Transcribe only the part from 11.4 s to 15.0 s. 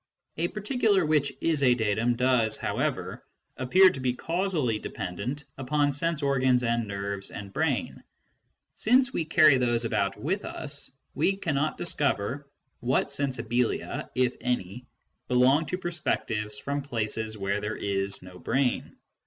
not discover what sensibilia, if any,